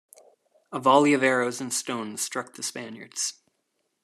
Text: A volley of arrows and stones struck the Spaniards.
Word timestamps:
A 0.71 0.79
volley 0.79 1.13
of 1.13 1.21
arrows 1.21 1.61
and 1.61 1.71
stones 1.71 2.23
struck 2.23 2.55
the 2.55 2.63
Spaniards. 2.63 3.33